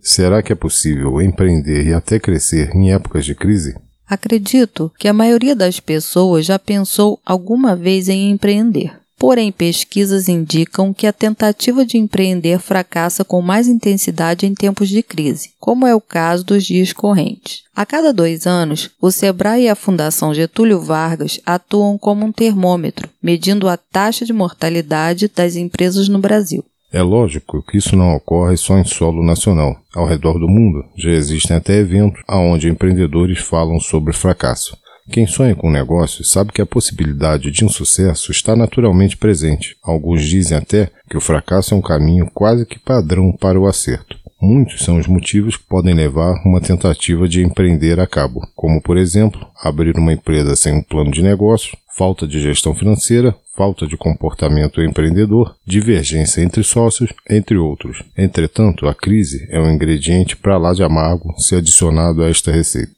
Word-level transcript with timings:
Será 0.00 0.42
que 0.42 0.52
é 0.52 0.56
possível 0.56 1.20
empreender 1.20 1.88
e 1.88 1.92
até 1.92 2.18
crescer 2.18 2.74
em 2.74 2.90
épocas 2.90 3.26
de 3.26 3.34
crise? 3.34 3.76
Acredito 4.08 4.90
que 4.98 5.08
a 5.08 5.12
maioria 5.12 5.54
das 5.54 5.78
pessoas 5.78 6.46
já 6.46 6.58
pensou 6.58 7.20
alguma 7.26 7.76
vez 7.76 8.08
em 8.08 8.30
empreender. 8.30 8.94
Porém, 9.18 9.50
pesquisas 9.50 10.28
indicam 10.28 10.92
que 10.92 11.06
a 11.06 11.12
tentativa 11.12 11.86
de 11.86 11.96
empreender 11.96 12.58
fracassa 12.58 13.24
com 13.24 13.40
mais 13.40 13.66
intensidade 13.66 14.44
em 14.44 14.54
tempos 14.54 14.90
de 14.90 15.02
crise, 15.02 15.52
como 15.58 15.86
é 15.86 15.94
o 15.94 16.00
caso 16.00 16.44
dos 16.44 16.66
dias 16.66 16.92
correntes. 16.92 17.62
A 17.74 17.86
cada 17.86 18.12
dois 18.12 18.46
anos, 18.46 18.90
o 19.00 19.10
SEBRAE 19.10 19.62
e 19.62 19.68
a 19.70 19.74
Fundação 19.74 20.34
Getúlio 20.34 20.80
Vargas 20.80 21.40
atuam 21.46 21.96
como 21.96 22.26
um 22.26 22.32
termômetro, 22.32 23.08
medindo 23.22 23.68
a 23.68 23.78
taxa 23.78 24.26
de 24.26 24.34
mortalidade 24.34 25.30
das 25.34 25.56
empresas 25.56 26.08
no 26.08 26.18
Brasil. 26.18 26.62
É 26.92 27.02
lógico 27.02 27.62
que 27.62 27.78
isso 27.78 27.96
não 27.96 28.14
ocorre 28.14 28.56
só 28.56 28.78
em 28.78 28.84
solo 28.84 29.24
nacional. 29.24 29.76
Ao 29.94 30.06
redor 30.06 30.38
do 30.38 30.48
mundo, 30.48 30.84
já 30.96 31.10
existem 31.10 31.56
até 31.56 31.78
eventos 31.78 32.22
onde 32.28 32.68
empreendedores 32.68 33.38
falam 33.38 33.80
sobre 33.80 34.12
fracasso. 34.12 34.76
Quem 35.10 35.26
sonha 35.26 35.54
com 35.54 35.68
um 35.68 35.72
negócio 35.72 36.24
sabe 36.24 36.52
que 36.52 36.60
a 36.60 36.66
possibilidade 36.66 37.50
de 37.50 37.64
insucesso 37.64 38.32
está 38.32 38.56
naturalmente 38.56 39.16
presente. 39.16 39.76
Alguns 39.82 40.24
dizem 40.24 40.58
até 40.58 40.90
que 41.08 41.16
o 41.16 41.20
fracasso 41.20 41.74
é 41.74 41.76
um 41.76 41.82
caminho 41.82 42.28
quase 42.34 42.66
que 42.66 42.78
padrão 42.78 43.32
para 43.32 43.58
o 43.58 43.66
acerto. 43.66 44.18
Muitos 44.40 44.84
são 44.84 44.98
os 44.98 45.06
motivos 45.06 45.56
que 45.56 45.64
podem 45.64 45.94
levar 45.94 46.34
uma 46.44 46.60
tentativa 46.60 47.26
de 47.26 47.42
empreender 47.42 47.98
a 47.98 48.06
cabo, 48.06 48.46
como, 48.54 48.82
por 48.82 48.98
exemplo, 48.98 49.46
abrir 49.62 49.96
uma 49.96 50.12
empresa 50.12 50.54
sem 50.54 50.74
um 50.74 50.82
plano 50.82 51.10
de 51.10 51.22
negócio, 51.22 51.76
falta 51.96 52.26
de 52.26 52.40
gestão 52.40 52.74
financeira, 52.74 53.34
falta 53.56 53.86
de 53.86 53.96
comportamento 53.96 54.82
empreendedor, 54.82 55.56
divergência 55.66 56.42
entre 56.42 56.62
sócios, 56.62 57.10
entre 57.28 57.56
outros. 57.56 58.02
Entretanto, 58.16 58.86
a 58.86 58.94
crise 58.94 59.46
é 59.50 59.58
um 59.58 59.70
ingrediente 59.70 60.36
para 60.36 60.58
lá 60.58 60.74
de 60.74 60.82
amargo 60.82 61.34
se 61.38 61.56
adicionado 61.56 62.22
a 62.22 62.28
esta 62.28 62.52
receita. 62.52 62.95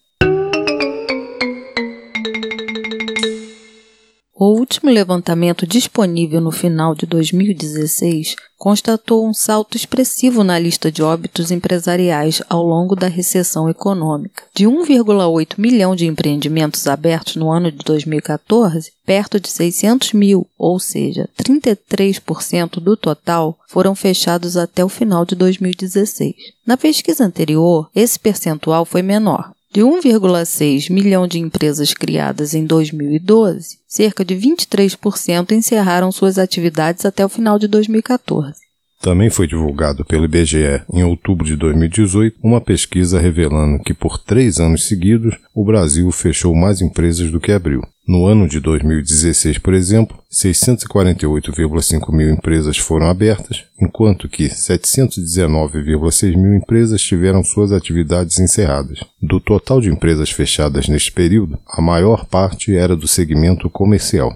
O 4.41 4.53
último 4.53 4.89
levantamento 4.89 5.67
disponível 5.67 6.41
no 6.41 6.53
final 6.53 6.95
de 6.95 7.05
2016 7.07 8.37
constatou 8.57 9.27
um 9.27 9.35
salto 9.35 9.77
expressivo 9.77 10.45
na 10.45 10.57
lista 10.57 10.93
de 10.93 11.03
óbitos 11.03 11.51
empresariais 11.51 12.41
ao 12.49 12.63
longo 12.63 12.95
da 12.95 13.09
recessão 13.09 13.69
econômica. 13.69 14.45
De 14.55 14.65
1,8 14.65 15.55
milhão 15.59 15.97
de 15.97 16.07
empreendimentos 16.07 16.87
abertos 16.87 17.35
no 17.35 17.51
ano 17.51 17.73
de 17.73 17.79
2014, 17.79 18.93
perto 19.05 19.41
de 19.41 19.49
600 19.49 20.13
mil, 20.13 20.47
ou 20.57 20.79
seja, 20.79 21.29
33% 21.37 22.79
do 22.79 22.97
total, 22.97 23.59
foram 23.67 23.93
fechados 23.97 24.57
até 24.57 24.85
o 24.85 24.89
final 24.89 25.25
de 25.25 25.35
2016. 25.35 26.37
Na 26.65 26.77
pesquisa 26.77 27.25
anterior, 27.25 27.91
esse 27.93 28.17
percentual 28.17 28.85
foi 28.85 29.03
menor, 29.03 29.51
de 29.73 29.83
1,6 29.83 30.91
milhão 30.91 31.27
de 31.27 31.39
empresas 31.39 31.93
criadas 31.93 32.55
em 32.55 32.65
2012, 32.65 33.79
cerca 33.87 34.25
de 34.25 34.35
23% 34.35 35.53
encerraram 35.53 36.11
suas 36.11 36.39
atividades 36.39 37.05
até 37.05 37.25
o 37.25 37.29
final 37.29 37.59
de 37.59 37.69
2014. 37.69 38.69
Também 39.01 39.31
foi 39.31 39.47
divulgado 39.47 40.05
pelo 40.05 40.25
IBGE 40.25 40.83
em 40.93 41.05
outubro 41.05 41.47
de 41.47 41.55
2018 41.55 42.37
uma 42.43 42.61
pesquisa 42.61 43.21
revelando 43.21 43.83
que 43.83 43.95
por 43.95 44.19
três 44.19 44.59
anos 44.59 44.89
seguidos 44.89 45.37
o 45.55 45.65
Brasil 45.65 46.11
fechou 46.11 46.55
mais 46.55 46.81
empresas 46.81 47.31
do 47.31 47.39
que 47.39 47.53
abriu. 47.53 47.81
No 48.09 48.25
ano 48.25 48.49
de 48.49 48.59
2016, 48.59 49.59
por 49.59 49.75
exemplo, 49.75 50.19
648,5 50.33 52.11
mil 52.11 52.31
empresas 52.31 52.79
foram 52.79 53.07
abertas, 53.07 53.65
enquanto 53.79 54.31
que 54.31 54.49
719,6 54.49 56.35
mil 56.35 56.55
empresas 56.55 57.03
tiveram 57.03 57.45
suas 57.45 57.71
atividades 57.71 58.39
encerradas. 58.39 59.01
Do 59.21 59.39
total 59.39 59.83
de 59.83 59.91
empresas 59.91 60.31
fechadas 60.31 60.89
neste 60.89 61.13
período, 61.13 61.59
a 61.69 61.83
maior 61.83 62.25
parte 62.25 62.75
era 62.75 62.97
do 62.97 63.07
segmento 63.07 63.69
comercial. 63.69 64.35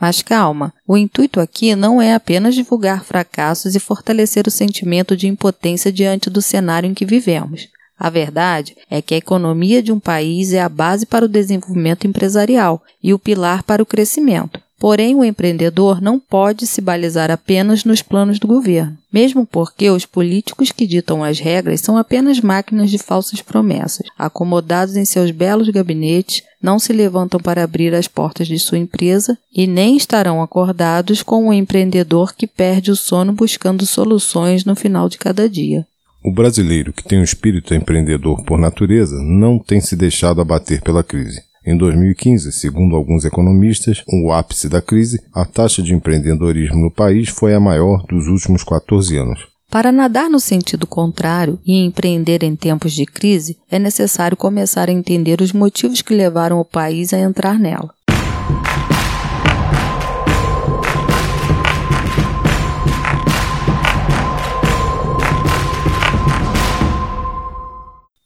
Mas 0.00 0.20
calma, 0.20 0.74
o 0.84 0.96
intuito 0.96 1.38
aqui 1.38 1.76
não 1.76 2.02
é 2.02 2.14
apenas 2.14 2.56
divulgar 2.56 3.04
fracassos 3.04 3.76
e 3.76 3.78
fortalecer 3.78 4.48
o 4.48 4.50
sentimento 4.50 5.16
de 5.16 5.28
impotência 5.28 5.92
diante 5.92 6.28
do 6.28 6.42
cenário 6.42 6.88
em 6.88 6.94
que 6.94 7.06
vivemos. 7.06 7.68
A 7.98 8.10
verdade 8.10 8.76
é 8.90 9.00
que 9.00 9.14
a 9.14 9.18
economia 9.18 9.82
de 9.82 9.92
um 9.92 10.00
país 10.00 10.52
é 10.52 10.60
a 10.60 10.68
base 10.68 11.06
para 11.06 11.24
o 11.24 11.28
desenvolvimento 11.28 12.06
empresarial 12.06 12.82
e 13.02 13.14
o 13.14 13.18
pilar 13.18 13.62
para 13.62 13.82
o 13.82 13.86
crescimento. 13.86 14.60
Porém, 14.82 15.14
o 15.14 15.24
empreendedor 15.24 16.02
não 16.02 16.18
pode 16.18 16.66
se 16.66 16.80
balizar 16.80 17.30
apenas 17.30 17.84
nos 17.84 18.02
planos 18.02 18.40
do 18.40 18.48
governo, 18.48 18.98
mesmo 19.12 19.46
porque 19.46 19.88
os 19.88 20.04
políticos 20.04 20.72
que 20.72 20.88
ditam 20.88 21.22
as 21.22 21.38
regras 21.38 21.80
são 21.80 21.96
apenas 21.96 22.40
máquinas 22.40 22.90
de 22.90 22.98
falsas 22.98 23.40
promessas. 23.40 24.08
Acomodados 24.18 24.96
em 24.96 25.04
seus 25.04 25.30
belos 25.30 25.68
gabinetes, 25.68 26.42
não 26.60 26.80
se 26.80 26.92
levantam 26.92 27.38
para 27.38 27.62
abrir 27.62 27.94
as 27.94 28.08
portas 28.08 28.48
de 28.48 28.58
sua 28.58 28.76
empresa 28.76 29.38
e 29.54 29.68
nem 29.68 29.96
estarão 29.96 30.42
acordados 30.42 31.22
com 31.22 31.46
o 31.46 31.52
empreendedor 31.52 32.34
que 32.34 32.48
perde 32.48 32.90
o 32.90 32.96
sono 32.96 33.32
buscando 33.32 33.86
soluções 33.86 34.64
no 34.64 34.74
final 34.74 35.08
de 35.08 35.16
cada 35.16 35.48
dia. 35.48 35.86
O 36.24 36.32
brasileiro 36.32 36.92
que 36.92 37.02
tem 37.02 37.18
um 37.18 37.24
espírito 37.24 37.74
empreendedor 37.74 38.44
por 38.44 38.58
natureza 38.58 39.16
não 39.20 39.58
tem 39.58 39.80
se 39.80 39.96
deixado 39.96 40.40
abater 40.40 40.80
pela 40.80 41.02
crise. 41.02 41.42
Em 41.66 41.76
2015, 41.76 42.52
segundo 42.52 42.94
alguns 42.94 43.24
economistas, 43.24 44.02
o 44.08 44.32
ápice 44.32 44.68
da 44.68 44.80
crise, 44.80 45.20
a 45.34 45.44
taxa 45.44 45.82
de 45.82 45.94
empreendedorismo 45.94 46.80
no 46.80 46.90
país 46.90 47.28
foi 47.28 47.54
a 47.54 47.60
maior 47.60 48.04
dos 48.06 48.26
últimos 48.28 48.62
14 48.62 49.16
anos. 49.16 49.52
Para 49.70 49.90
nadar 49.90 50.28
no 50.28 50.38
sentido 50.38 50.86
contrário 50.86 51.58
e 51.64 51.84
empreender 51.84 52.42
em 52.42 52.54
tempos 52.54 52.92
de 52.92 53.06
crise, 53.06 53.56
é 53.70 53.78
necessário 53.78 54.36
começar 54.36 54.88
a 54.88 54.92
entender 54.92 55.40
os 55.40 55.52
motivos 55.52 56.02
que 56.02 56.14
levaram 56.14 56.60
o 56.60 56.64
país 56.64 57.12
a 57.12 57.18
entrar 57.18 57.58
nela. 57.58 57.90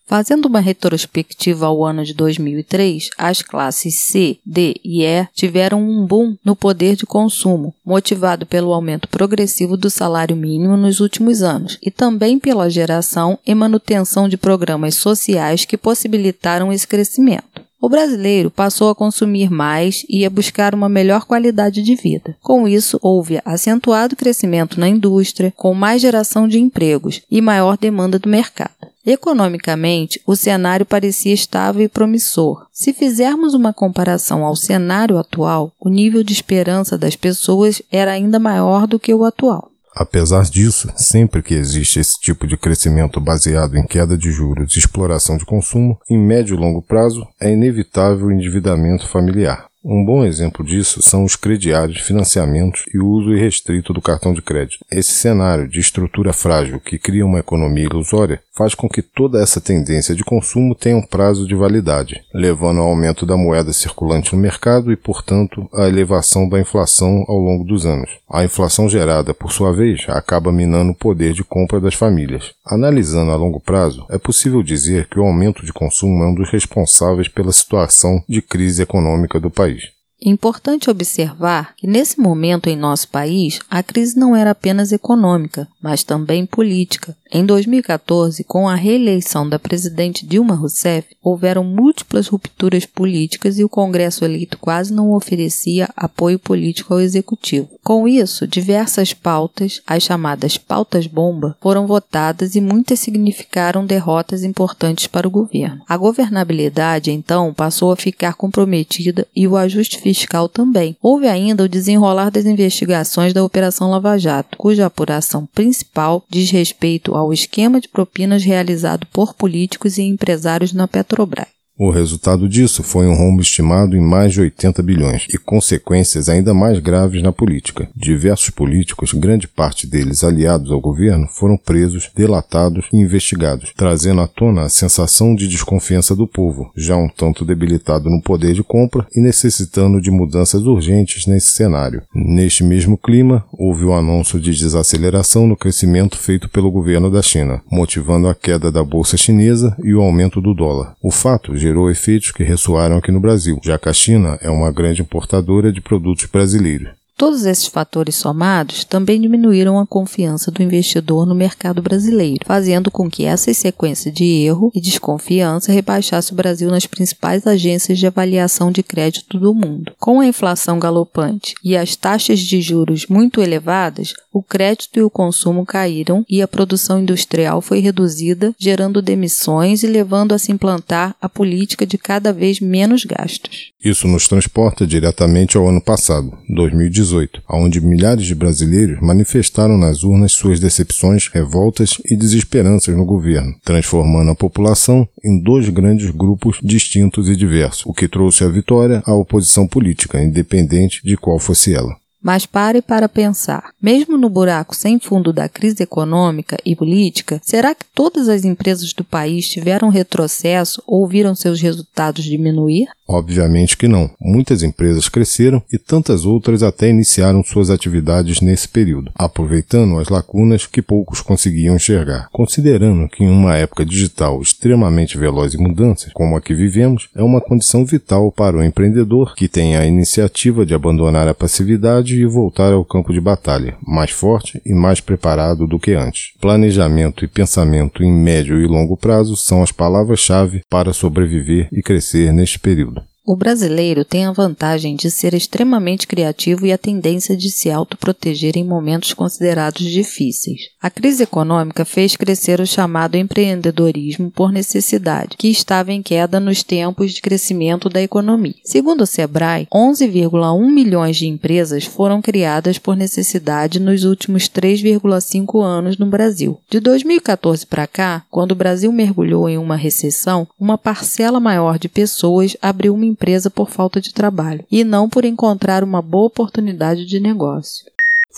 Fazendo 0.08 0.46
uma 0.46 0.60
retrospectiva 0.60 1.66
ao 1.66 1.84
ano 1.84 2.04
de 2.04 2.14
2003, 2.14 3.10
as 3.18 3.42
classes 3.42 3.96
C, 3.96 4.38
D 4.46 4.76
e 4.84 5.04
E 5.04 5.26
tiveram 5.34 5.82
um 5.82 6.06
boom 6.06 6.36
no 6.44 6.54
poder 6.54 6.94
de 6.94 7.04
consumo, 7.04 7.74
motivado 7.84 8.46
pelo 8.46 8.72
aumento 8.72 9.08
progressivo 9.08 9.76
do 9.76 9.90
salário 9.90 10.36
mínimo 10.36 10.76
nos 10.76 11.00
últimos 11.00 11.42
anos 11.42 11.76
e 11.82 11.90
também 11.90 12.38
pela 12.38 12.70
geração 12.70 13.36
e 13.44 13.52
manutenção 13.52 14.28
de 14.28 14.36
programas 14.36 14.94
sociais 14.94 15.64
que 15.64 15.76
possibilitaram 15.76 16.72
esse 16.72 16.86
crescimento. 16.86 17.66
O 17.80 17.88
brasileiro 17.88 18.48
passou 18.50 18.90
a 18.90 18.94
consumir 18.94 19.50
mais 19.50 20.06
e 20.08 20.24
a 20.24 20.30
buscar 20.30 20.72
uma 20.72 20.88
melhor 20.88 21.24
qualidade 21.24 21.82
de 21.82 21.94
vida. 21.96 22.36
Com 22.42 22.66
isso, 22.66 22.98
houve 23.02 23.40
acentuado 23.44 24.16
crescimento 24.16 24.78
na 24.78 24.88
indústria, 24.88 25.52
com 25.56 25.74
mais 25.74 26.00
geração 26.00 26.46
de 26.46 26.58
empregos 26.58 27.22
e 27.28 27.40
maior 27.40 27.76
demanda 27.76 28.18
do 28.20 28.28
mercado. 28.28 28.70
Economicamente, 29.06 30.20
o 30.26 30.34
cenário 30.34 30.84
parecia 30.84 31.32
estável 31.32 31.82
e 31.82 31.88
promissor. 31.88 32.66
Se 32.72 32.92
fizermos 32.92 33.54
uma 33.54 33.72
comparação 33.72 34.44
ao 34.44 34.56
cenário 34.56 35.16
atual, 35.16 35.72
o 35.78 35.88
nível 35.88 36.24
de 36.24 36.32
esperança 36.32 36.98
das 36.98 37.14
pessoas 37.14 37.80
era 37.92 38.10
ainda 38.10 38.40
maior 38.40 38.88
do 38.88 38.98
que 38.98 39.14
o 39.14 39.24
atual. 39.24 39.70
Apesar 39.94 40.42
disso, 40.42 40.92
sempre 40.94 41.42
que 41.42 41.54
existe 41.54 41.98
esse 41.98 42.20
tipo 42.20 42.46
de 42.46 42.56
crescimento 42.58 43.18
baseado 43.18 43.76
em 43.76 43.86
queda 43.86 44.18
de 44.18 44.30
juros 44.30 44.74
e 44.74 44.78
exploração 44.78 45.38
de 45.38 45.46
consumo, 45.46 45.98
em 46.10 46.18
médio 46.18 46.54
e 46.54 46.60
longo 46.60 46.82
prazo 46.82 47.26
é 47.40 47.50
inevitável 47.50 48.26
o 48.26 48.32
endividamento 48.32 49.08
familiar. 49.08 49.68
Um 49.88 50.04
bom 50.04 50.24
exemplo 50.24 50.66
disso 50.66 51.00
são 51.00 51.22
os 51.22 51.36
crediários, 51.36 52.00
financiamentos 52.00 52.82
e 52.92 52.98
o 52.98 53.06
uso 53.06 53.32
irrestrito 53.32 53.92
do 53.92 54.02
cartão 54.02 54.34
de 54.34 54.42
crédito. 54.42 54.84
Esse 54.90 55.12
cenário 55.12 55.68
de 55.68 55.78
estrutura 55.78 56.32
frágil 56.32 56.80
que 56.80 56.98
cria 56.98 57.24
uma 57.24 57.38
economia 57.38 57.84
ilusória 57.84 58.40
faz 58.52 58.74
com 58.74 58.88
que 58.88 59.00
toda 59.00 59.40
essa 59.40 59.60
tendência 59.60 60.12
de 60.12 60.24
consumo 60.24 60.74
tenha 60.74 60.96
um 60.96 61.06
prazo 61.06 61.46
de 61.46 61.54
validade, 61.54 62.20
levando 62.34 62.80
ao 62.80 62.88
aumento 62.88 63.24
da 63.24 63.36
moeda 63.36 63.72
circulante 63.72 64.34
no 64.34 64.42
mercado 64.42 64.90
e, 64.90 64.96
portanto, 64.96 65.68
à 65.72 65.86
elevação 65.86 66.48
da 66.48 66.58
inflação 66.58 67.24
ao 67.28 67.38
longo 67.38 67.62
dos 67.62 67.86
anos. 67.86 68.10
A 68.28 68.42
inflação 68.42 68.88
gerada, 68.88 69.32
por 69.32 69.52
sua 69.52 69.72
vez, 69.72 70.04
acaba 70.08 70.50
minando 70.50 70.90
o 70.90 70.96
poder 70.96 71.32
de 71.32 71.44
compra 71.44 71.78
das 71.78 71.94
famílias. 71.94 72.54
Analisando 72.64 73.30
a 73.30 73.36
longo 73.36 73.60
prazo, 73.60 74.04
é 74.10 74.18
possível 74.18 74.64
dizer 74.64 75.06
que 75.06 75.20
o 75.20 75.24
aumento 75.24 75.64
de 75.64 75.72
consumo 75.72 76.24
é 76.24 76.26
um 76.26 76.34
dos 76.34 76.50
responsáveis 76.50 77.28
pela 77.28 77.52
situação 77.52 78.24
de 78.28 78.42
crise 78.42 78.82
econômica 78.82 79.38
do 79.38 79.50
país. 79.50 79.75
Importante 80.20 80.88
observar 80.90 81.74
que 81.76 81.86
nesse 81.86 82.18
momento 82.18 82.68
em 82.68 82.76
nosso 82.76 83.08
país 83.08 83.60
a 83.70 83.82
crise 83.82 84.18
não 84.18 84.34
era 84.34 84.52
apenas 84.52 84.90
econômica, 84.90 85.68
mas 85.80 86.02
também 86.02 86.46
política. 86.46 87.14
Em 87.30 87.44
2014, 87.44 88.44
com 88.44 88.68
a 88.68 88.74
reeleição 88.74 89.48
da 89.48 89.58
presidente 89.58 90.24
Dilma 90.24 90.54
Rousseff, 90.54 91.08
houveram 91.22 91.64
múltiplas 91.64 92.28
rupturas 92.28 92.86
políticas 92.86 93.58
e 93.58 93.64
o 93.64 93.68
Congresso 93.68 94.24
eleito 94.24 94.56
quase 94.58 94.94
não 94.94 95.10
oferecia 95.12 95.88
apoio 95.96 96.38
político 96.38 96.94
ao 96.94 97.00
executivo. 97.00 97.68
Com 97.82 98.06
isso, 98.06 98.46
diversas 98.46 99.12
pautas, 99.12 99.82
as 99.86 100.04
chamadas 100.04 100.56
pautas 100.56 101.06
bomba, 101.06 101.56
foram 101.60 101.86
votadas 101.86 102.54
e 102.54 102.60
muitas 102.60 103.00
significaram 103.00 103.84
derrotas 103.84 104.44
importantes 104.44 105.08
para 105.08 105.26
o 105.26 105.30
governo. 105.30 105.82
A 105.88 105.96
governabilidade, 105.96 107.10
então, 107.10 107.52
passou 107.52 107.90
a 107.90 107.96
ficar 107.96 108.34
comprometida 108.34 109.26
e 109.34 109.48
o 109.48 109.56
ajuste 109.56 110.00
fiscal 110.06 110.48
também. 110.48 110.96
Houve 111.02 111.26
ainda 111.26 111.64
o 111.64 111.68
desenrolar 111.68 112.30
das 112.30 112.46
investigações 112.46 113.32
da 113.32 113.42
Operação 113.42 113.90
Lava 113.90 114.16
Jato, 114.16 114.56
cuja 114.56 114.86
apuração 114.86 115.46
principal 115.46 116.24
diz 116.30 116.48
respeito 116.50 117.16
ao 117.16 117.32
esquema 117.32 117.80
de 117.80 117.88
propinas 117.88 118.44
realizado 118.44 119.04
por 119.12 119.34
políticos 119.34 119.98
e 119.98 120.02
empresários 120.02 120.72
na 120.72 120.86
Petrobras. 120.86 121.55
O 121.78 121.90
resultado 121.90 122.48
disso 122.48 122.82
foi 122.82 123.06
um 123.06 123.14
rombo 123.14 123.42
estimado 123.42 123.94
em 123.94 124.00
mais 124.00 124.32
de 124.32 124.40
80 124.40 124.82
bilhões 124.82 125.26
e 125.28 125.36
consequências 125.36 126.26
ainda 126.26 126.54
mais 126.54 126.78
graves 126.78 127.22
na 127.22 127.32
política. 127.32 127.86
Diversos 127.94 128.48
políticos, 128.48 129.12
grande 129.12 129.46
parte 129.46 129.86
deles 129.86 130.24
aliados 130.24 130.70
ao 130.70 130.80
governo, 130.80 131.28
foram 131.28 131.58
presos, 131.58 132.10
delatados 132.16 132.86
e 132.90 132.96
investigados, 132.96 133.74
trazendo 133.76 134.22
à 134.22 134.26
tona 134.26 134.62
a 134.62 134.68
sensação 134.70 135.34
de 135.34 135.46
desconfiança 135.46 136.16
do 136.16 136.26
povo, 136.26 136.70
já 136.74 136.96
um 136.96 137.10
tanto 137.10 137.44
debilitado 137.44 138.08
no 138.08 138.22
poder 138.22 138.54
de 138.54 138.62
compra 138.62 139.06
e 139.14 139.20
necessitando 139.20 140.00
de 140.00 140.10
mudanças 140.10 140.62
urgentes 140.62 141.26
nesse 141.26 141.52
cenário. 141.52 142.02
Neste 142.14 142.64
mesmo 142.64 142.96
clima, 142.96 143.44
houve 143.52 143.84
o 143.84 143.92
anúncio 143.92 144.40
de 144.40 144.50
desaceleração 144.50 145.46
no 145.46 145.56
crescimento 145.56 146.16
feito 146.16 146.48
pelo 146.48 146.70
governo 146.70 147.10
da 147.10 147.20
China, 147.20 147.60
motivando 147.70 148.28
a 148.28 148.34
queda 148.34 148.72
da 148.72 148.82
bolsa 148.82 149.18
chinesa 149.18 149.76
e 149.84 149.94
o 149.94 150.00
aumento 150.00 150.40
do 150.40 150.54
dólar. 150.54 150.96
O 151.02 151.10
fato 151.10 151.54
gerou 151.66 151.90
efeitos 151.90 152.30
que 152.30 152.44
ressoaram 152.44 152.96
aqui 152.96 153.10
no 153.10 153.18
Brasil, 153.18 153.58
já 153.64 153.76
que 153.76 153.88
a 153.88 153.92
China 153.92 154.38
é 154.40 154.48
uma 154.48 154.70
grande 154.70 155.02
importadora 155.02 155.72
de 155.72 155.80
produtos 155.80 156.26
brasileiros. 156.26 156.90
Todos 157.18 157.46
esses 157.46 157.66
fatores 157.66 158.14
somados 158.14 158.84
também 158.84 159.18
diminuíram 159.18 159.78
a 159.78 159.86
confiança 159.86 160.50
do 160.50 160.62
investidor 160.62 161.24
no 161.24 161.34
mercado 161.34 161.80
brasileiro, 161.80 162.44
fazendo 162.44 162.90
com 162.90 163.08
que 163.08 163.24
essa 163.24 163.52
sequência 163.54 164.12
de 164.12 164.22
erro 164.22 164.70
e 164.74 164.82
desconfiança 164.82 165.72
rebaixasse 165.72 166.34
o 166.34 166.36
Brasil 166.36 166.70
nas 166.70 166.84
principais 166.84 167.46
agências 167.46 167.98
de 167.98 168.06
avaliação 168.06 168.70
de 168.70 168.82
crédito 168.82 169.38
do 169.38 169.54
mundo. 169.54 169.94
Com 169.98 170.20
a 170.20 170.26
inflação 170.26 170.78
galopante 170.78 171.54
e 171.64 171.74
as 171.74 171.96
taxas 171.96 172.38
de 172.38 172.60
juros 172.60 173.06
muito 173.06 173.40
elevadas, 173.40 174.12
o 174.30 174.42
crédito 174.42 174.98
e 174.98 175.02
o 175.02 175.08
consumo 175.08 175.64
caíram 175.64 176.22
e 176.28 176.42
a 176.42 176.48
produção 176.48 177.00
industrial 177.00 177.62
foi 177.62 177.78
reduzida, 177.80 178.54
gerando 178.58 179.00
demissões 179.00 179.82
e 179.82 179.86
levando 179.86 180.32
a 180.32 180.38
se 180.38 180.52
implantar 180.52 181.16
a 181.18 181.30
política 181.30 181.86
de 181.86 181.96
cada 181.96 182.30
vez 182.30 182.60
menos 182.60 183.06
gastos. 183.06 183.72
Isso 183.82 184.06
nos 184.06 184.28
transporta 184.28 184.86
diretamente 184.86 185.56
ao 185.56 185.66
ano 185.66 185.80
passado, 185.80 186.36
2018 186.50 187.05
2018, 187.06 187.42
onde 187.48 187.80
milhares 187.80 188.26
de 188.26 188.34
brasileiros 188.34 189.00
manifestaram 189.00 189.78
nas 189.78 190.02
urnas 190.02 190.32
suas 190.32 190.58
decepções, 190.58 191.28
revoltas 191.28 191.98
e 192.04 192.16
desesperanças 192.16 192.96
no 192.96 193.04
governo, 193.04 193.54
transformando 193.64 194.30
a 194.30 194.34
população 194.34 195.08
em 195.24 195.40
dois 195.40 195.68
grandes 195.68 196.10
grupos 196.10 196.58
distintos 196.62 197.28
e 197.28 197.36
diversos, 197.36 197.84
o 197.86 197.92
que 197.92 198.08
trouxe 198.08 198.44
a 198.44 198.48
vitória 198.48 199.02
à 199.06 199.14
oposição 199.14 199.66
política, 199.66 200.22
independente 200.22 201.00
de 201.04 201.16
qual 201.16 201.38
fosse 201.38 201.74
ela. 201.74 201.96
Mas 202.22 202.44
pare 202.44 202.82
para 202.82 203.08
pensar. 203.08 203.70
Mesmo 203.80 204.16
no 204.16 204.28
buraco 204.28 204.74
sem 204.74 204.98
fundo 204.98 205.32
da 205.32 205.48
crise 205.48 205.84
econômica 205.84 206.56
e 206.64 206.74
política, 206.74 207.40
será 207.44 207.72
que 207.72 207.84
todas 207.94 208.28
as 208.28 208.44
empresas 208.44 208.92
do 208.92 209.04
país 209.04 209.48
tiveram 209.48 209.90
retrocesso 209.90 210.82
ou 210.88 211.06
viram 211.06 211.36
seus 211.36 211.60
resultados 211.60 212.24
diminuir? 212.24 212.88
Obviamente 213.08 213.76
que 213.76 213.86
não. 213.86 214.10
Muitas 214.20 214.62
empresas 214.62 215.08
cresceram 215.08 215.62
e 215.72 215.78
tantas 215.78 216.24
outras 216.24 216.62
até 216.62 216.88
iniciaram 216.88 217.42
suas 217.44 217.70
atividades 217.70 218.40
nesse 218.40 218.68
período, 218.68 219.12
aproveitando 219.14 219.98
as 219.98 220.08
lacunas 220.08 220.66
que 220.66 220.82
poucos 220.82 221.20
conseguiam 221.20 221.76
enxergar. 221.76 222.28
Considerando 222.32 223.08
que 223.08 223.24
em 223.24 223.30
uma 223.30 223.56
época 223.56 223.84
digital 223.84 224.40
extremamente 224.40 225.16
veloz 225.16 225.54
e 225.54 225.58
mudanças, 225.58 226.12
como 226.12 226.36
a 226.36 226.40
que 226.40 226.54
vivemos, 226.54 227.08
é 227.14 227.22
uma 227.22 227.40
condição 227.40 227.84
vital 227.84 228.32
para 228.32 228.56
o 228.56 228.64
empreendedor 228.64 229.34
que 229.34 229.48
tem 229.48 229.76
a 229.76 229.86
iniciativa 229.86 230.66
de 230.66 230.74
abandonar 230.74 231.28
a 231.28 231.34
passividade 231.34 232.16
e 232.16 232.26
voltar 232.26 232.72
ao 232.72 232.84
campo 232.84 233.12
de 233.12 233.20
batalha, 233.20 233.76
mais 233.86 234.10
forte 234.10 234.60
e 234.64 234.74
mais 234.74 235.00
preparado 235.00 235.66
do 235.66 235.78
que 235.78 235.92
antes. 235.92 236.32
Planejamento 236.40 237.24
e 237.24 237.28
pensamento 237.28 238.02
em 238.02 238.12
médio 238.12 238.60
e 238.60 238.66
longo 238.66 238.96
prazo 238.96 239.36
são 239.36 239.62
as 239.62 239.70
palavras-chave 239.70 240.62
para 240.68 240.92
sobreviver 240.92 241.68
e 241.72 241.82
crescer 241.82 242.32
neste 242.32 242.58
período. 242.58 242.95
O 243.28 243.34
brasileiro 243.34 244.04
tem 244.04 244.24
a 244.24 244.30
vantagem 244.30 244.94
de 244.94 245.10
ser 245.10 245.34
extremamente 245.34 246.06
criativo 246.06 246.64
e 246.64 246.72
a 246.72 246.78
tendência 246.78 247.36
de 247.36 247.50
se 247.50 247.68
autoproteger 247.68 248.56
em 248.56 248.62
momentos 248.62 249.12
considerados 249.12 249.84
difíceis. 249.84 250.68
A 250.80 250.88
crise 250.88 251.24
econômica 251.24 251.84
fez 251.84 252.14
crescer 252.14 252.60
o 252.60 252.66
chamado 252.66 253.16
empreendedorismo 253.16 254.30
por 254.30 254.52
necessidade, 254.52 255.36
que 255.36 255.48
estava 255.48 255.92
em 255.92 256.04
queda 256.04 256.38
nos 256.38 256.62
tempos 256.62 257.14
de 257.14 257.20
crescimento 257.20 257.88
da 257.88 258.00
economia. 258.00 258.54
Segundo 258.62 259.00
o 259.00 259.06
Sebrae, 259.06 259.66
11,1 259.74 260.70
milhões 260.70 261.16
de 261.16 261.26
empresas 261.26 261.84
foram 261.84 262.22
criadas 262.22 262.78
por 262.78 262.96
necessidade 262.96 263.80
nos 263.80 264.04
últimos 264.04 264.44
3,5 264.44 265.60
anos 265.64 265.98
no 265.98 266.06
Brasil. 266.06 266.60
De 266.70 266.78
2014 266.78 267.66
para 267.66 267.88
cá, 267.88 268.22
quando 268.30 268.52
o 268.52 268.56
Brasil 268.56 268.92
mergulhou 268.92 269.48
em 269.48 269.58
uma 269.58 269.74
recessão, 269.74 270.46
uma 270.60 270.78
parcela 270.78 271.40
maior 271.40 271.76
de 271.76 271.88
pessoas 271.88 272.56
abriu 272.62 272.94
uma 272.94 273.15
empresa 273.16 273.48
por 273.48 273.70
falta 273.70 273.98
de 273.98 274.12
trabalho 274.12 274.62
e 274.70 274.84
não 274.84 275.08
por 275.08 275.24
encontrar 275.24 275.82
uma 275.82 276.02
boa 276.02 276.26
oportunidade 276.26 277.06
de 277.06 277.18
negócio. 277.18 277.86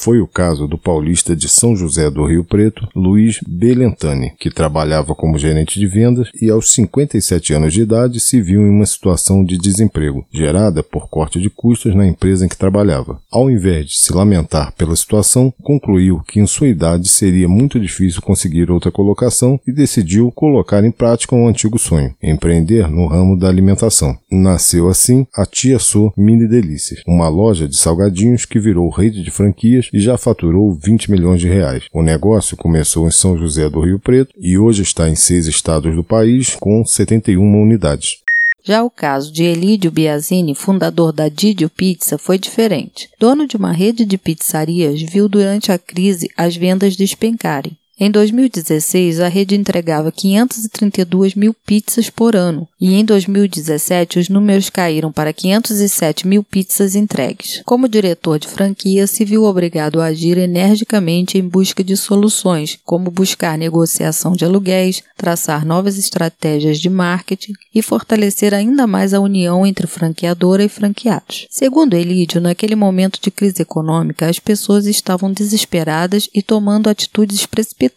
Foi 0.01 0.21
o 0.21 0.29
caso 0.29 0.69
do 0.69 0.79
paulista 0.79 1.35
de 1.35 1.49
São 1.49 1.75
José 1.75 2.09
do 2.09 2.25
Rio 2.25 2.45
Preto, 2.45 2.87
Luiz 2.95 3.41
Belentani, 3.45 4.33
que 4.39 4.49
trabalhava 4.49 5.13
como 5.13 5.37
gerente 5.37 5.81
de 5.81 5.89
vendas 5.89 6.29
e 6.41 6.49
aos 6.49 6.71
57 6.73 7.53
anos 7.53 7.75
de 7.75 7.83
idade 7.83 8.21
se 8.21 8.41
viu 8.41 8.61
em 8.61 8.71
uma 8.71 8.87
situação 8.87 9.45
de 9.45 9.59
desemprego, 9.59 10.25
gerada 10.33 10.85
por 10.85 11.09
corte 11.09 11.41
de 11.41 11.51
custos 11.51 11.97
na 11.97 12.07
empresa 12.07 12.47
em 12.47 12.49
que 12.49 12.57
trabalhava. 12.57 13.21
Ao 13.29 13.51
invés 13.51 13.87
de 13.87 13.99
se 13.99 14.13
lamentar 14.13 14.73
pela 14.75 14.95
situação, 14.95 15.53
concluiu 15.65 16.21
que 16.21 16.39
em 16.39 16.47
sua 16.47 16.69
idade 16.69 17.09
seria 17.09 17.49
muito 17.49 17.81
difícil 17.81 18.23
conseguir 18.23 18.71
outra 18.71 18.93
colocação 18.93 19.59
e 19.67 19.73
decidiu 19.73 20.31
colocar 20.31 20.85
em 20.85 20.93
prática 20.93 21.35
um 21.35 21.49
antigo 21.49 21.77
sonho, 21.77 22.15
empreender 22.23 22.89
no 22.89 23.09
ramo 23.09 23.37
da 23.37 23.49
alimentação. 23.49 24.17
Nasceu 24.31 24.89
assim 24.89 25.27
a 25.35 25.45
Tia 25.45 25.81
Sou 25.81 26.13
Mini 26.17 26.47
Delícias, 26.47 27.03
uma 27.05 27.29
loja 27.29 27.67
de 27.67 27.77
salgadinhos 27.77 28.45
que 28.45 28.61
virou 28.61 28.89
rede 28.91 29.25
de 29.25 29.31
franquias 29.33 29.88
e 29.93 30.01
já 30.01 30.17
faturou 30.17 30.73
20 30.73 31.11
milhões 31.11 31.41
de 31.41 31.49
reais. 31.49 31.85
O 31.93 32.03
negócio 32.03 32.57
começou 32.57 33.07
em 33.07 33.11
São 33.11 33.37
José 33.37 33.69
do 33.69 33.81
Rio 33.81 33.99
Preto 33.99 34.35
e 34.39 34.59
hoje 34.59 34.83
está 34.83 35.09
em 35.09 35.15
seis 35.15 35.47
estados 35.47 35.95
do 35.95 36.05
país 36.05 36.57
com 36.57 36.85
71 36.85 37.41
unidades. 37.41 38.19
Já 38.63 38.83
o 38.83 38.91
caso 38.91 39.33
de 39.33 39.45
Elídio 39.45 39.91
Biasini, 39.91 40.55
fundador 40.55 41.11
da 41.11 41.29
Didio 41.29 41.71
Pizza, 41.71 42.19
foi 42.19 42.39
diferente. 42.39 43.09
Dono 43.19 43.47
de 43.47 43.57
uma 43.57 43.73
rede 43.73 44.05
de 44.05 44.19
pizzarias, 44.19 45.01
viu 45.01 45.27
durante 45.29 45.73
a 45.73 45.79
crise 45.79 46.31
as 46.37 46.55
vendas 46.55 46.95
despencarem. 46.95 47.77
Em 48.01 48.13
2016, 48.13 49.19
a 49.19 49.27
rede 49.27 49.57
entregava 49.57 50.13
532 50.13 51.35
mil 51.35 51.53
pizzas 51.53 52.09
por 52.09 52.37
ano, 52.37 52.69
e 52.81 52.95
em 52.95 53.05
2017 53.05 54.21
os 54.21 54.29
números 54.29 54.71
caíram 54.71 55.11
para 55.11 55.33
507 55.33 56.25
mil 56.25 56.45
pizzas 56.45 56.95
entregues. 56.95 57.61
Como 57.65 57.89
diretor 57.89 58.39
de 58.39 58.47
franquia, 58.47 59.05
se 59.09 59.25
viu 59.25 59.43
obrigado 59.43 60.01
a 60.01 60.07
agir 60.07 60.39
energicamente 60.39 61.39
em 61.39 61.43
busca 61.43 61.83
de 61.83 61.97
soluções, 61.97 62.79
como 62.85 63.11
buscar 63.11 63.59
negociação 63.59 64.31
de 64.31 64.45
aluguéis, 64.45 65.03
traçar 65.17 65.67
novas 65.67 65.99
estratégias 65.99 66.79
de 66.79 66.89
marketing 66.89 67.55
e 67.75 67.83
fortalecer 67.83 68.55
ainda 68.55 68.87
mais 68.87 69.13
a 69.13 69.19
união 69.19 69.67
entre 69.67 69.89
franqueadora 69.89 70.63
e 70.63 70.69
franqueados. 70.69 71.49
Segundo 71.51 71.95
Elídio, 71.95 72.41
naquele 72.41 72.77
momento 72.77 73.19
de 73.21 73.33
crise 73.33 73.63
econômica, 73.63 74.29
as 74.29 74.39
pessoas 74.39 74.87
estavam 74.87 75.33
desesperadas 75.33 76.29
e 76.33 76.41
tomando 76.43 76.89
atitudes 76.89 77.45
precipitadas 77.45 77.88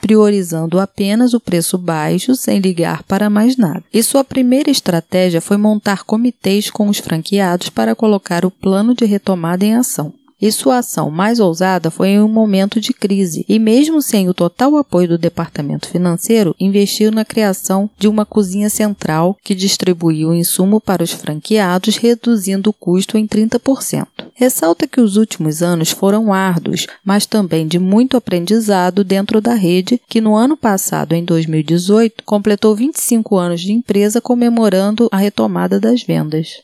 priorizando 0.00 0.80
apenas 0.80 1.34
o 1.34 1.40
preço 1.40 1.76
baixo 1.76 2.34
sem 2.34 2.58
ligar 2.58 3.02
para 3.02 3.28
mais 3.28 3.56
nada. 3.56 3.84
E 3.92 4.02
sua 4.02 4.24
primeira 4.24 4.70
estratégia 4.70 5.40
foi 5.40 5.56
montar 5.56 6.04
comitês 6.04 6.70
com 6.70 6.88
os 6.88 6.98
franqueados 6.98 7.68
para 7.68 7.94
colocar 7.94 8.44
o 8.44 8.50
plano 8.50 8.94
de 8.94 9.04
retomada 9.04 9.64
em 9.64 9.74
ação 9.74 10.12
e 10.44 10.52
sua 10.52 10.80
ação 10.80 11.10
mais 11.10 11.40
ousada 11.40 11.90
foi 11.90 12.08
em 12.08 12.20
um 12.20 12.28
momento 12.28 12.78
de 12.78 12.92
crise, 12.92 13.46
e 13.48 13.58
mesmo 13.58 14.02
sem 14.02 14.28
o 14.28 14.34
total 14.34 14.76
apoio 14.76 15.08
do 15.08 15.16
departamento 15.16 15.88
financeiro, 15.88 16.54
investiu 16.60 17.10
na 17.10 17.24
criação 17.24 17.88
de 17.98 18.06
uma 18.06 18.26
cozinha 18.26 18.68
central 18.68 19.38
que 19.42 19.54
distribuía 19.54 20.28
o 20.28 20.34
insumo 20.34 20.82
para 20.82 21.02
os 21.02 21.12
franqueados, 21.12 21.96
reduzindo 21.96 22.68
o 22.68 22.74
custo 22.74 23.16
em 23.16 23.26
30%. 23.26 24.06
Ressalta 24.34 24.86
que 24.86 25.00
os 25.00 25.16
últimos 25.16 25.62
anos 25.62 25.90
foram 25.90 26.30
árduos, 26.30 26.86
mas 27.02 27.24
também 27.24 27.66
de 27.66 27.78
muito 27.78 28.14
aprendizado 28.14 29.02
dentro 29.02 29.40
da 29.40 29.54
rede, 29.54 29.98
que 30.06 30.20
no 30.20 30.36
ano 30.36 30.58
passado, 30.58 31.14
em 31.14 31.24
2018, 31.24 32.22
completou 32.22 32.76
25 32.76 33.34
anos 33.38 33.62
de 33.62 33.72
empresa 33.72 34.20
comemorando 34.20 35.08
a 35.10 35.16
retomada 35.16 35.80
das 35.80 36.02
vendas. 36.02 36.62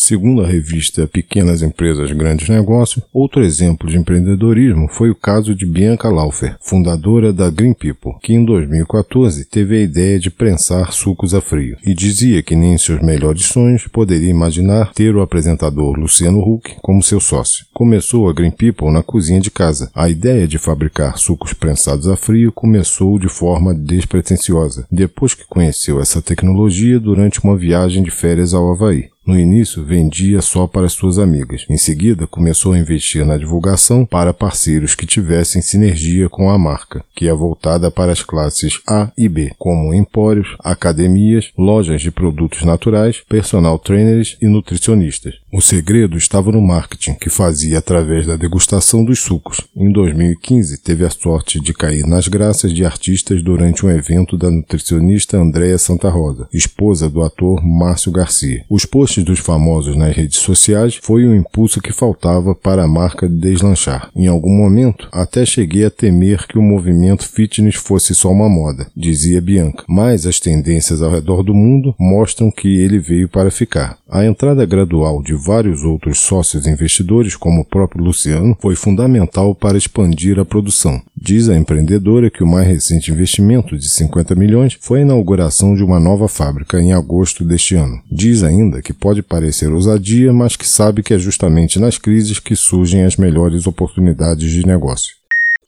Segundo 0.00 0.42
a 0.42 0.46
revista 0.46 1.08
Pequenas 1.08 1.60
Empresas 1.60 2.12
Grandes 2.12 2.48
Negócios, 2.48 3.04
outro 3.12 3.42
exemplo 3.42 3.90
de 3.90 3.98
empreendedorismo 3.98 4.86
foi 4.88 5.10
o 5.10 5.14
caso 5.14 5.56
de 5.56 5.66
Bianca 5.66 6.08
Laufer, 6.08 6.56
fundadora 6.60 7.32
da 7.32 7.50
Green 7.50 7.74
People, 7.74 8.12
que 8.22 8.32
em 8.32 8.44
2014 8.44 9.44
teve 9.46 9.76
a 9.76 9.82
ideia 9.82 10.16
de 10.16 10.30
prensar 10.30 10.92
sucos 10.92 11.34
a 11.34 11.40
frio 11.40 11.76
e 11.84 11.92
dizia 11.92 12.44
que 12.44 12.54
nem 12.54 12.74
em 12.74 12.78
seus 12.78 13.02
melhores 13.02 13.46
sonhos 13.46 13.88
poderia 13.88 14.30
imaginar 14.30 14.92
ter 14.94 15.16
o 15.16 15.20
apresentador 15.20 15.98
Luciano 15.98 16.38
Huck 16.38 16.76
como 16.80 17.02
seu 17.02 17.18
sócio. 17.18 17.66
Começou 17.74 18.28
a 18.28 18.32
Green 18.32 18.52
People 18.52 18.92
na 18.92 19.02
cozinha 19.02 19.40
de 19.40 19.50
casa. 19.50 19.90
A 19.92 20.08
ideia 20.08 20.46
de 20.46 20.58
fabricar 20.58 21.18
sucos 21.18 21.52
prensados 21.52 22.06
a 22.06 22.16
frio 22.16 22.52
começou 22.52 23.18
de 23.18 23.28
forma 23.28 23.74
despretensiosa, 23.74 24.86
depois 24.92 25.34
que 25.34 25.44
conheceu 25.48 26.00
essa 26.00 26.22
tecnologia 26.22 27.00
durante 27.00 27.42
uma 27.42 27.56
viagem 27.56 28.04
de 28.04 28.12
férias 28.12 28.54
ao 28.54 28.70
Havaí. 28.70 29.10
No 29.28 29.38
início, 29.38 29.84
vendia 29.84 30.40
só 30.40 30.66
para 30.66 30.88
suas 30.88 31.18
amigas. 31.18 31.66
Em 31.68 31.76
seguida, 31.76 32.26
começou 32.26 32.72
a 32.72 32.78
investir 32.78 33.26
na 33.26 33.36
divulgação 33.36 34.06
para 34.06 34.32
parceiros 34.32 34.94
que 34.94 35.04
tivessem 35.04 35.60
sinergia 35.60 36.30
com 36.30 36.48
a 36.48 36.56
marca, 36.56 37.04
que 37.14 37.28
é 37.28 37.34
voltada 37.34 37.90
para 37.90 38.10
as 38.10 38.22
classes 38.22 38.80
A 38.88 39.12
e 39.18 39.28
B, 39.28 39.52
como 39.58 39.92
empórios, 39.92 40.56
academias, 40.60 41.52
lojas 41.58 42.00
de 42.00 42.10
produtos 42.10 42.62
naturais, 42.62 43.20
personal 43.28 43.78
trainers 43.78 44.38
e 44.40 44.48
nutricionistas. 44.48 45.34
O 45.52 45.60
segredo 45.60 46.16
estava 46.16 46.50
no 46.50 46.62
marketing, 46.62 47.14
que 47.14 47.28
fazia 47.28 47.78
através 47.78 48.26
da 48.26 48.36
degustação 48.36 49.04
dos 49.04 49.20
sucos. 49.20 49.60
Em 49.76 49.92
2015, 49.92 50.78
teve 50.78 51.04
a 51.04 51.10
sorte 51.10 51.60
de 51.60 51.74
cair 51.74 52.06
nas 52.06 52.28
graças 52.28 52.72
de 52.72 52.82
artistas 52.82 53.42
durante 53.42 53.84
um 53.84 53.90
evento 53.90 54.38
da 54.38 54.50
nutricionista 54.50 55.36
Andréa 55.36 55.76
Santa 55.76 56.08
Rosa, 56.08 56.48
esposa 56.50 57.10
do 57.10 57.22
ator 57.22 57.62
Márcio 57.62 58.10
Garcia. 58.10 58.64
Os 58.70 58.86
posts 58.86 59.17
dos 59.22 59.38
famosos 59.38 59.96
nas 59.96 60.14
redes 60.14 60.38
sociais 60.38 60.98
foi 61.00 61.24
o 61.24 61.34
impulso 61.34 61.80
que 61.80 61.92
faltava 61.92 62.54
para 62.54 62.84
a 62.84 62.88
marca 62.88 63.28
deslanchar. 63.28 64.10
Em 64.14 64.26
algum 64.26 64.54
momento, 64.56 65.08
até 65.12 65.44
cheguei 65.44 65.84
a 65.84 65.90
temer 65.90 66.46
que 66.46 66.58
o 66.58 66.62
movimento 66.62 67.28
fitness 67.28 67.76
fosse 67.76 68.14
só 68.14 68.30
uma 68.30 68.48
moda, 68.48 68.86
dizia 68.96 69.40
Bianca, 69.40 69.84
mas 69.88 70.26
as 70.26 70.40
tendências 70.40 71.02
ao 71.02 71.10
redor 71.10 71.42
do 71.42 71.54
mundo 71.54 71.94
mostram 71.98 72.50
que 72.50 72.68
ele 72.80 72.98
veio 72.98 73.28
para 73.28 73.50
ficar. 73.50 73.98
A 74.10 74.24
entrada 74.24 74.64
gradual 74.64 75.22
de 75.22 75.34
vários 75.34 75.82
outros 75.82 76.20
sócios 76.20 76.66
investidores, 76.66 77.36
como 77.36 77.60
o 77.60 77.64
próprio 77.64 78.02
Luciano, 78.02 78.56
foi 78.60 78.74
fundamental 78.74 79.54
para 79.54 79.76
expandir 79.76 80.38
a 80.38 80.44
produção. 80.44 81.00
Diz 81.20 81.48
a 81.48 81.56
empreendedora 81.56 82.30
que 82.30 82.44
o 82.44 82.46
mais 82.46 82.66
recente 82.66 83.10
investimento 83.10 83.76
de 83.76 83.88
50 83.88 84.36
milhões 84.36 84.78
foi 84.80 85.00
a 85.00 85.02
inauguração 85.02 85.74
de 85.74 85.82
uma 85.82 85.98
nova 85.98 86.28
fábrica 86.28 86.80
em 86.80 86.92
agosto 86.92 87.44
deste 87.44 87.74
ano. 87.74 88.00
Diz 88.10 88.44
ainda 88.44 88.80
que 88.80 88.92
pode 88.92 89.20
parecer 89.20 89.72
ousadia, 89.72 90.32
mas 90.32 90.54
que 90.54 90.66
sabe 90.66 91.02
que 91.02 91.12
é 91.12 91.18
justamente 91.18 91.80
nas 91.80 91.98
crises 91.98 92.38
que 92.38 92.54
surgem 92.54 93.04
as 93.04 93.16
melhores 93.16 93.66
oportunidades 93.66 94.50
de 94.50 94.64
negócio. 94.64 95.17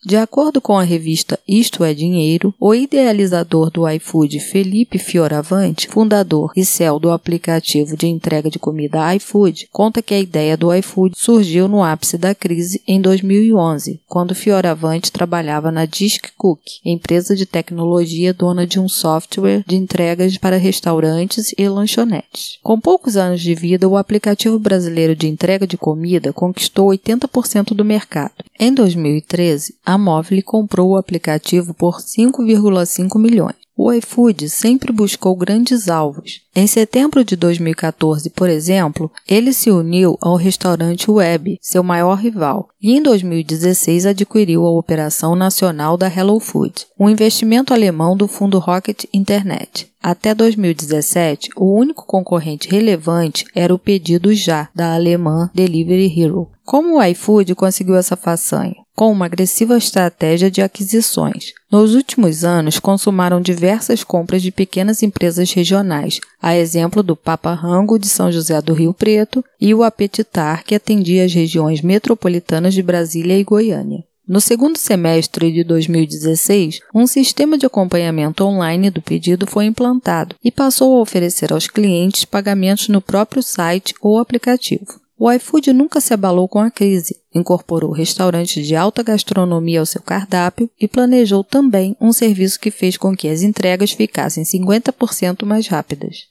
De 0.02 0.16
acordo 0.16 0.62
com 0.62 0.78
a 0.78 0.82
revista 0.82 1.38
Isto 1.46 1.84
é 1.84 1.92
Dinheiro, 1.92 2.54
o 2.58 2.74
idealizador 2.74 3.70
do 3.70 3.86
iFood, 3.86 4.40
Felipe 4.40 4.98
Fioravante, 4.98 5.88
fundador 5.88 6.52
e 6.56 6.64
CEO 6.64 6.98
do 6.98 7.10
aplicativo 7.10 7.94
de 7.94 8.06
entrega 8.06 8.48
de 8.48 8.58
comida 8.58 9.14
iFood, 9.16 9.68
conta 9.70 10.00
que 10.00 10.14
a 10.14 10.18
ideia 10.18 10.56
do 10.56 10.74
iFood 10.74 11.14
surgiu 11.18 11.68
no 11.68 11.84
ápice 11.84 12.16
da 12.16 12.34
crise 12.34 12.82
em 12.88 12.98
2011, 12.98 14.00
quando 14.08 14.34
Fioravante 14.34 15.12
trabalhava 15.12 15.70
na 15.70 15.84
Disc 15.84 16.30
Cook, 16.34 16.62
empresa 16.82 17.36
de 17.36 17.44
tecnologia 17.44 18.32
dona 18.32 18.66
de 18.66 18.80
um 18.80 18.88
software 18.88 19.62
de 19.66 19.76
entregas 19.76 20.38
para 20.38 20.56
restaurantes 20.56 21.52
e 21.58 21.68
lanchonetes. 21.68 22.58
Com 22.62 22.80
poucos 22.80 23.18
anos 23.18 23.42
de 23.42 23.54
vida, 23.54 23.86
o 23.86 23.98
aplicativo 23.98 24.58
brasileiro 24.58 25.14
de 25.14 25.28
entrega 25.28 25.66
de 25.66 25.76
comida 25.76 26.32
conquistou 26.32 26.88
80% 26.88 27.74
do 27.74 27.84
mercado. 27.84 28.32
Em 28.58 28.72
2013, 28.72 29.74
a 29.90 29.98
Móvel 29.98 30.40
comprou 30.44 30.90
o 30.90 30.96
aplicativo 30.96 31.74
por 31.74 31.98
5,5 31.98 33.18
milhões. 33.18 33.56
O 33.76 33.92
iFood 33.92 34.48
sempre 34.48 34.92
buscou 34.92 35.34
grandes 35.34 35.88
alvos. 35.88 36.42
Em 36.54 36.66
setembro 36.66 37.24
de 37.24 37.34
2014, 37.34 38.30
por 38.30 38.48
exemplo, 38.48 39.10
ele 39.26 39.52
se 39.52 39.70
uniu 39.70 40.16
ao 40.20 40.36
restaurante 40.36 41.10
Web, 41.10 41.58
seu 41.60 41.82
maior 41.82 42.14
rival, 42.18 42.68
e 42.80 42.92
em 42.92 43.02
2016 43.02 44.06
adquiriu 44.06 44.64
a 44.64 44.70
operação 44.70 45.34
nacional 45.34 45.96
da 45.96 46.06
Hello 46.08 46.38
Food, 46.38 46.86
um 46.98 47.08
investimento 47.08 47.72
alemão 47.72 48.16
do 48.16 48.28
fundo 48.28 48.58
Rocket 48.58 49.06
Internet. 49.12 49.90
Até 50.02 50.34
2017, 50.34 51.50
o 51.56 51.74
único 51.78 52.06
concorrente 52.06 52.68
relevante 52.70 53.44
era 53.54 53.74
o 53.74 53.78
Pedido 53.78 54.32
Já, 54.34 54.68
da 54.74 54.94
alemã 54.94 55.50
Delivery 55.54 56.20
Hero. 56.20 56.48
Como 56.70 56.98
o 56.98 57.02
iFood 57.02 57.56
conseguiu 57.56 57.96
essa 57.96 58.14
façanha? 58.14 58.76
Com 58.94 59.10
uma 59.10 59.26
agressiva 59.26 59.76
estratégia 59.76 60.48
de 60.48 60.62
aquisições. 60.62 61.52
Nos 61.68 61.96
últimos 61.96 62.44
anos, 62.44 62.78
consumaram 62.78 63.40
diversas 63.40 64.04
compras 64.04 64.40
de 64.40 64.52
pequenas 64.52 65.02
empresas 65.02 65.52
regionais, 65.52 66.20
a 66.40 66.56
exemplo 66.56 67.02
do 67.02 67.16
Papa 67.16 67.54
Rango 67.54 67.98
de 67.98 68.08
São 68.08 68.30
José 68.30 68.62
do 68.62 68.72
Rio 68.72 68.94
Preto 68.94 69.44
e 69.60 69.74
o 69.74 69.82
Apetitar, 69.82 70.62
que 70.62 70.76
atendia 70.76 71.24
as 71.24 71.34
regiões 71.34 71.82
metropolitanas 71.82 72.72
de 72.72 72.84
Brasília 72.84 73.36
e 73.36 73.42
Goiânia. 73.42 74.04
No 74.24 74.40
segundo 74.40 74.76
semestre 74.76 75.50
de 75.50 75.64
2016, 75.64 76.78
um 76.94 77.04
sistema 77.04 77.58
de 77.58 77.66
acompanhamento 77.66 78.44
online 78.44 78.90
do 78.90 79.02
pedido 79.02 79.44
foi 79.44 79.64
implantado 79.64 80.36
e 80.44 80.52
passou 80.52 80.96
a 80.96 81.00
oferecer 81.00 81.52
aos 81.52 81.66
clientes 81.66 82.24
pagamentos 82.24 82.86
no 82.86 83.00
próprio 83.00 83.42
site 83.42 83.92
ou 84.00 84.20
aplicativo. 84.20 84.99
O 85.22 85.30
iFood 85.30 85.74
nunca 85.74 86.00
se 86.00 86.14
abalou 86.14 86.48
com 86.48 86.60
a 86.60 86.70
crise, 86.70 87.14
incorporou 87.34 87.92
restaurantes 87.92 88.66
de 88.66 88.74
alta 88.74 89.02
gastronomia 89.02 89.80
ao 89.80 89.84
seu 89.84 90.00
cardápio 90.00 90.70
e 90.80 90.88
planejou 90.88 91.44
também 91.44 91.94
um 92.00 92.10
serviço 92.10 92.58
que 92.58 92.70
fez 92.70 92.96
com 92.96 93.14
que 93.14 93.28
as 93.28 93.42
entregas 93.42 93.92
ficassem 93.92 94.44
50% 94.44 95.44
mais 95.44 95.68
rápidas. 95.68 96.30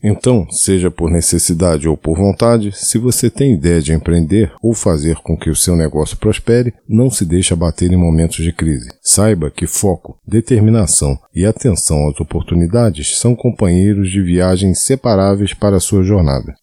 Então, 0.00 0.48
seja 0.48 0.92
por 0.92 1.10
necessidade 1.10 1.88
ou 1.88 1.96
por 1.96 2.16
vontade, 2.16 2.70
se 2.72 2.98
você 2.98 3.28
tem 3.28 3.54
ideia 3.54 3.82
de 3.82 3.92
empreender 3.92 4.52
ou 4.62 4.74
fazer 4.74 5.16
com 5.16 5.36
que 5.36 5.50
o 5.50 5.56
seu 5.56 5.74
negócio 5.74 6.16
prospere, 6.16 6.72
não 6.88 7.10
se 7.10 7.24
deixe 7.24 7.52
abater 7.52 7.90
em 7.90 7.96
momentos 7.96 8.44
de 8.44 8.52
crise. 8.52 8.90
Saiba 9.02 9.50
que 9.50 9.66
foco, 9.66 10.16
determinação 10.24 11.18
e 11.34 11.44
atenção 11.44 12.08
às 12.08 12.20
oportunidades 12.20 13.18
são 13.18 13.34
companheiros 13.34 14.08
de 14.08 14.22
viagem 14.22 14.70
inseparáveis 14.70 15.52
para 15.52 15.78
a 15.78 15.80
sua 15.80 16.04
jornada. 16.04 16.54